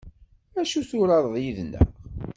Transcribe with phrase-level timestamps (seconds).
[0.59, 1.87] Ad turareḍ yid-neɣ?